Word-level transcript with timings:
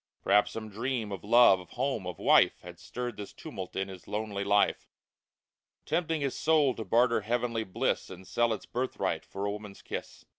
Perhaps 0.23 0.53
some 0.53 0.67
dream 0.69 1.11
of 1.11 1.23
love, 1.23 1.59
of 1.59 1.69
home, 1.73 2.07
of 2.07 2.17
wife, 2.17 2.61
Had 2.61 2.79
stirred 2.79 3.17
this 3.17 3.33
tumult 3.33 3.75
in 3.75 3.87
his 3.87 4.07
lonely 4.07 4.43
life, 4.43 4.87
Tempting 5.85 6.21
his 6.21 6.35
soul 6.35 6.73
to 6.73 6.83
barter 6.83 7.21
heavenly 7.21 7.63
bliss, 7.63 8.09
And 8.09 8.27
sell 8.27 8.51
its 8.51 8.65
birthright 8.65 9.23
for 9.23 9.45
a 9.45 9.51
woman's 9.51 9.83
kiss 9.83 10.25